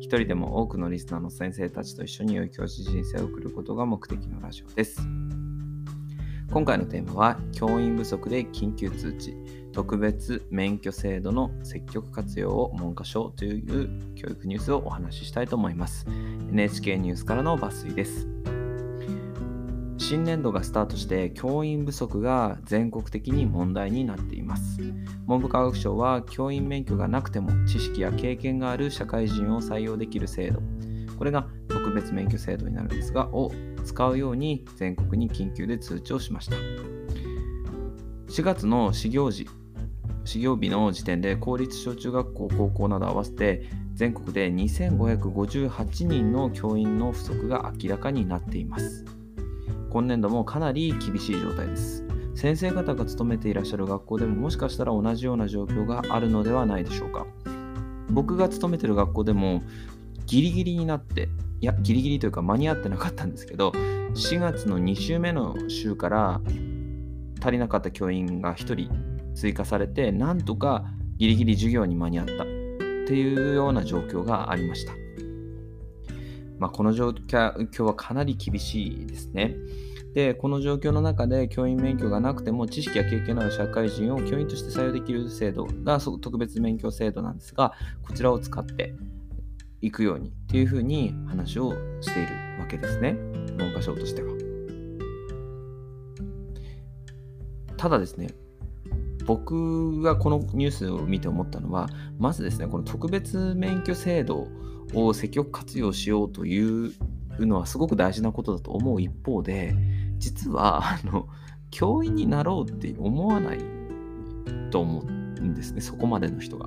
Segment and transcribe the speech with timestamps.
[0.00, 5.02] 一人でも多くのリスナーの先生たちと一緒に良い教師人生を送ることが目的のラジオです。
[6.50, 9.36] 今回のテーマは教員不足で緊急通知
[9.72, 16.06] 特別免許制度の積極活用を文科省という教育ニュースをお話ししたいと思います
[16.50, 18.26] NHK ニュースからの抜粋です
[20.08, 24.80] 新年度がスタートして教員不足が全国的に問題になっています。
[25.26, 30.62] 文部科学省は教員免許がなくても知識や経験がある社会人を採用できる制度。
[31.18, 33.52] これが特別免許制度になるんですがを
[33.84, 36.56] 使うように全国に緊急で通知をしました。
[38.28, 39.46] 4月の始業時
[40.24, 49.17] 始業日の時点で公立小中学校高校など合わせて全国で2558人の教員の不足が明らかになっています。
[49.90, 52.04] 今年度もかなり厳しい状態です。
[52.34, 57.26] 先生方が勤めていらっしゃる学校でももしかしたら同じような状況があるのではないでしょうか。
[58.10, 59.62] 僕が勤めてる学校でも
[60.26, 61.28] ギリギリになって、
[61.60, 63.70] いや、ギリギリというか間に合ってなかったんですけど、
[64.14, 66.40] 4月の2週目の週から
[67.40, 68.90] 足りなかった教員が1人
[69.34, 70.84] 追加されて、なんとか
[71.16, 72.36] ギリギリ授業に間に合ったっ
[73.06, 74.92] ていうような状況がありました。
[76.58, 79.56] まあ、この状況はかなり厳しいですね。
[80.14, 88.94] で、この状況の中で教員免許がなくても知識や経験のある社会人を教員として採用できる制度が特別免許制度なんですが、こちらを使って
[89.80, 93.12] いくようにっていうふうに話をしているわけですね。
[93.56, 94.32] 文科省としては。
[97.76, 98.28] ただですね、
[99.28, 104.48] 僕がこのニュースを見て思ったのは、まずですね、この特別免許制度
[104.94, 106.94] を積極活用しようという
[107.38, 109.74] のはすごく大事なことだと思う一方で
[110.16, 111.28] 実はあの
[111.70, 113.58] 教員になろうって思わない
[114.70, 116.66] と思うんですねそこまでの人が。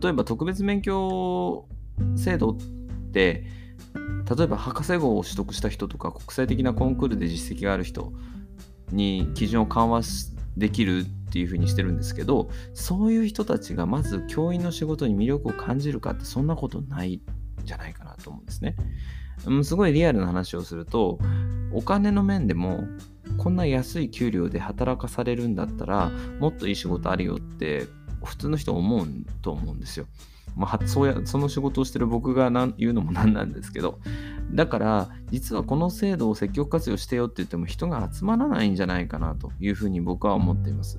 [0.00, 1.66] 例えば特別免許
[2.14, 2.56] 制度っ
[3.12, 3.44] て
[4.36, 8.12] 例えば博士号を取得した人とか国際的なコンクールで実績がある人
[8.92, 17.20] に基準を緩和しできるっていうふうにしてるんですけどそういう人たちがまず教員の仕事に魅力を感じるかってそんなことないん
[17.64, 18.76] じゃないかなと思うんですね。
[19.46, 21.18] うん、すごいリアルな話をすると、
[21.72, 22.84] お金の面でも、
[23.36, 26.10] こんな安い給料で働かされるんだったら、
[26.40, 27.86] もっといい仕事あるよって、
[28.24, 29.06] 普通の人思う
[29.42, 30.06] と思うんですよ。
[30.56, 34.00] まあ、そうやその仕事をしてる僕が言うのもなんなんですけど、
[34.52, 40.98] だから、実はこの制度を積極活用してよって言っても人が集まらないんじゃないかなというふうに僕は思っています。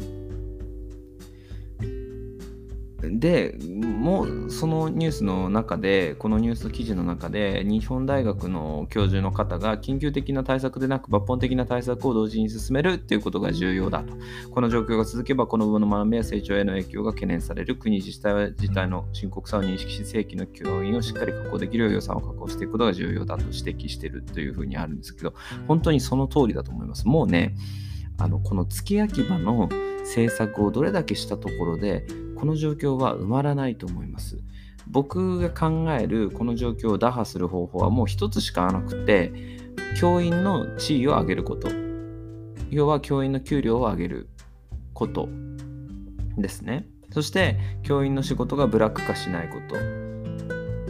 [3.11, 14.13] でもうそのニュースの中でこのニュース記事の中で日本大学の教授の方が緊急的な対策でなく抜本的な対策を同時に進めるっていうことが重要だと。
[14.51, 17.75] この状況が続けばこの部分の学びや成長への影響が懸念される。
[17.75, 25.33] 国自治体は自体の深刻さを認識し正規の教員をしっかり確保できるよう予算を確保していくことが重要だと指摘しているというふうにあるんですけど
[25.67, 27.07] 本当にその通りだと思います。
[27.07, 27.55] もうね
[28.17, 29.69] あのこの付け焼き場の
[30.09, 32.05] 政策をどれだけしたところで
[32.35, 34.37] この状況は埋まらないと思います。
[34.87, 39.31] 僕が考えるこの状況を打破する方法はもう一つしかなくて
[39.99, 41.69] 教員の地位を上げること。
[42.71, 44.29] 要は教員の給料を上げる
[44.93, 45.29] こと。
[46.37, 46.87] ですね。
[47.11, 49.75] そして教員の仕事がブラック化しないこと。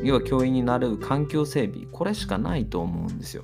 [0.03, 1.85] 要は教員になる環境整備。
[1.91, 3.43] これしかないと思うんですよ。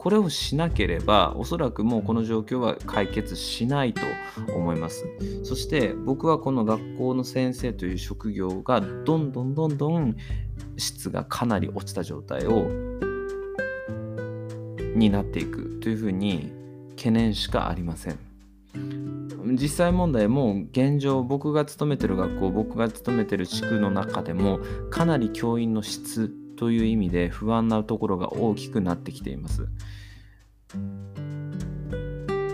[0.00, 4.00] これをしなければおそらくもうこの状況は解決しないと
[4.56, 5.04] 思います。
[5.44, 10.16] そして僕はこの学校の先生という職業がどんどんどんどん
[10.78, 12.66] 質がかなり落ちた状態を
[14.96, 16.50] になっていくというふうに
[16.96, 18.18] 懸念しかありません。
[19.52, 29.66] 実際問題も現状僕が勤めてる学校僕が勤めてる地区の中でもかなり教員の質という意味で不安なところが大きくなってきています。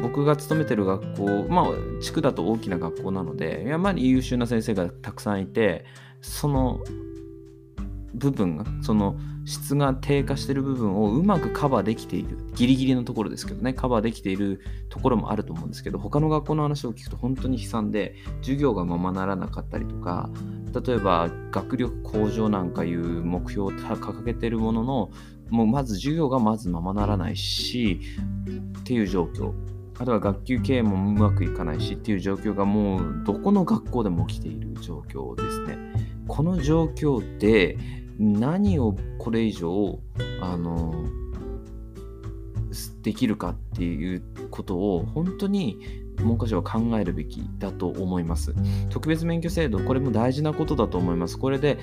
[0.00, 5.85] 僕が勤めてる学校、まあ、地区だと大きな学校なので、やっぱり優秀な先生がたくさんいて、
[6.20, 6.79] その
[8.16, 20.30] 部分が、その質が低下してる部分をうまくカバーできている、ギリギリのところですけどね、カバーできているところもあると思うんですけど、他の学校の話を聞くと本当に悲惨で、授業がままならなかったりとか、
[20.84, 25.10] 例えば学力向上なんかいう目標を掲げてるものの
[25.48, 28.00] もうまず授業がまずままならないし
[28.80, 29.52] っていう状況
[29.98, 35.78] あとは学級経営もうまくいかないしっていう状況がもうどこの学校でも起きている状況ですね。
[36.28, 37.78] この状況で
[38.18, 40.00] 何をこれ以上
[40.40, 40.94] あの
[43.02, 45.78] できるかっていうことを本当に
[46.16, 48.54] 文科省は考えるべきだと思います。
[48.90, 51.38] 特別免許制度、これも大事なことだと思います。
[51.38, 51.78] これで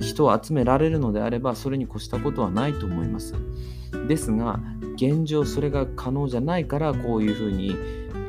[0.00, 3.34] 人を集められるのであれば、それに越したことはないと思います。
[4.08, 4.60] ですが、
[4.94, 7.74] 現状それが可能じゃないから、こういうふうに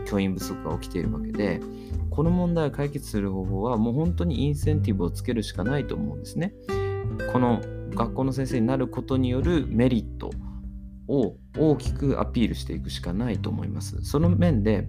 [0.05, 1.61] 教員不足が起きているわけで、
[2.09, 6.53] この問題を解決する方法は、もう本当にインセンティブをつけるしかないと思うんですね。
[7.31, 7.61] この
[7.91, 10.31] 学校の先生になることによるメリット
[11.07, 14.03] を大きくアピールしていくしかないと思います。
[14.03, 14.87] その面で、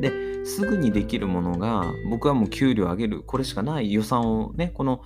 [0.00, 5.02] ですぐにできるものが僕はもう給料上げるこれしかない予算をねこの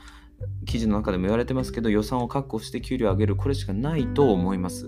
[0.66, 4.86] 記事の中でも言われてますけど予算を確保して給料上げるこれしかないと思います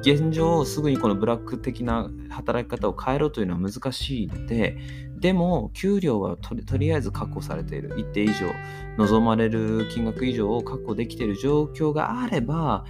[0.00, 4.76] 現状すぐにこのブラック的な働き方を変えろというのは難しいので
[5.18, 7.94] でも給料はとりあえず確保されている。
[7.98, 8.52] 一定以上
[8.98, 12.84] 望まれる金額以上を確保できている状況があれば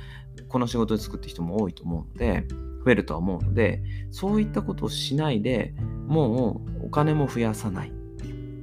[0.48, 2.46] この仕事に就くって人も多いと思うので
[2.84, 5.74] 増えるとは思うのでそういったことをしないで
[6.06, 7.92] もうお金も増やさない。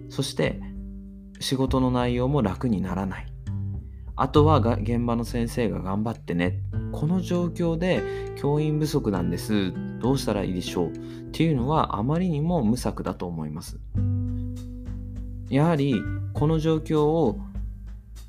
[0.09, 0.61] そして
[1.39, 3.34] 仕事の内容も楽にならない。
[4.17, 6.61] あとはが現場の先生が頑張ってね。
[6.93, 8.01] この状況で
[8.37, 9.73] 教員不足なんです。
[9.99, 10.89] どうしたらいいでしょう。
[10.89, 10.93] っ
[11.31, 13.77] ていうのはあまりにも無策だと思います。
[15.49, 15.95] やはり
[16.33, 17.39] この状況を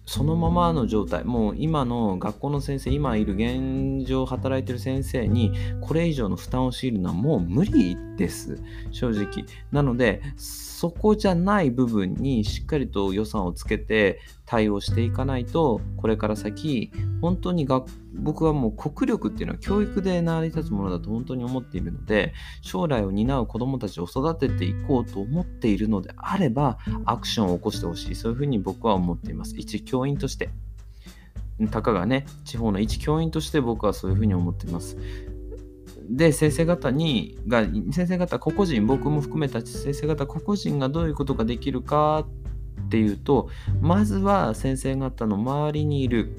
[0.06, 1.24] そのままの状態。
[1.24, 8.62] もう今の学校の先生今いる現状働いてる先生にこれ以上の負担を強いるのはもう無理です。
[8.92, 9.44] 正直。
[9.72, 22.32] なのでそこじゃない部分にしっかりと予算をつけて対応していかないとこれから先本当に学僕はもう国力っていうのは教育で成り立つものだと本当に思っているので
[22.62, 28.14] 将来を担う子どもたちを育てていこうと思っているのであればアクションを起こしてほしい。
[28.14, 29.54] そういうふうに僕は思っています。
[29.56, 30.50] 一教員として。
[31.70, 34.98] たかがね地方の一教員として僕はそういうふうに思っています。
[36.08, 42.26] で先生方にが先生方個々人僕も含めた先生方個々人がどういうことができるか
[42.86, 43.48] っていうと
[43.80, 46.36] まずは先生方の周りにいる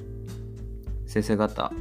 [1.06, 1.74] 先生方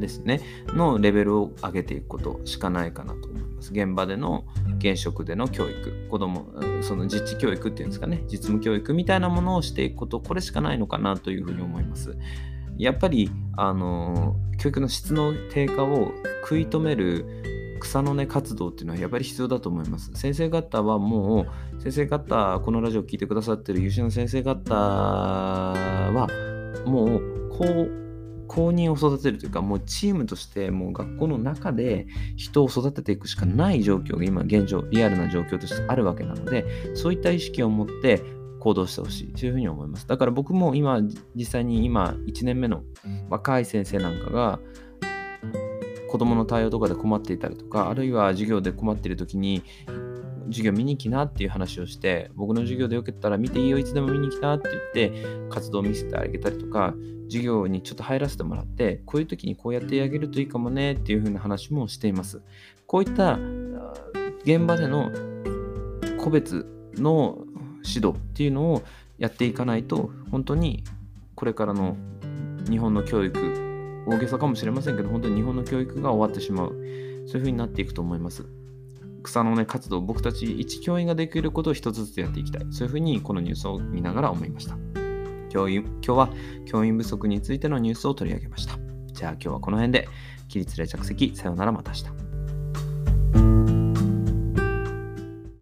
[0.00, 3.45] ですねのレベルを上げていくことしかないかなと思います。
[3.72, 4.44] 現場での
[4.78, 6.08] 現職での教育。
[6.10, 6.46] 子ども
[6.82, 8.24] その実地教育っていうんですかね。
[8.28, 12.16] 実務教育みたいなものをしていくことこれしかないのかなというふうに思います。
[12.78, 17.24] やっぱりあの教育の質の低下を食い止める
[17.80, 20.10] 草の根活動っていうのはやっぱり必要だと思います。
[20.14, 21.46] 先生方はも
[21.78, 26.28] う、先生方、このラジオを聴いてくださってる優秀な先生方は、
[26.86, 28.05] もう、こう、
[28.46, 32.06] 公認を育てるというか、もうチームとしてもう学校の中で
[32.36, 36.64] 人を育てていくしかない状況が今現状、リアルな状況としてあるわけなので、
[36.94, 38.22] そういった意識を持って
[38.60, 40.08] 行動してほしいというふうに思います。
[40.08, 41.00] だから僕も今、
[41.34, 42.82] 実際に今1年目の
[43.30, 44.60] 若い先生なんかが、
[46.10, 49.62] 子供の対応とかで困っていたりとか、あるいは授業で困っている時に、
[50.48, 56.94] 授業見に来なっていう話をして、僕の授業でよかったら見ていいよ、いつでも見に来なって言って、活動を見せてあげたりとか、
[57.28, 62.40] 授業にちょっと入らせてもらって、こういう時にこうやってあげるといいかもねっていう風な話もしています。
[62.86, 63.38] こういった
[64.44, 65.10] 現場での
[66.18, 67.38] 個別の
[67.84, 68.82] 指導っていうのを
[69.18, 70.84] やっていかないと、本当に
[71.34, 71.96] これからの
[72.70, 76.70] 日本の教育大げさかもしれませんけど、本当に日本の教育が終わってしまう。
[76.70, 78.46] そういう風になっていくと思います。
[79.26, 82.66] 草の根活動、僕たち一教員ができることを一つずつやっていきたい。
[82.70, 84.76] そういうふうにこのニュースを見ながら思いました。
[85.50, 86.30] 教員今日は
[86.66, 88.78] 教員不足についてのニュースを取り上げました。
[89.12, 90.08] じゃあ今日はこの辺で、
[90.48, 92.25] 起立例着席、さようならまた明日。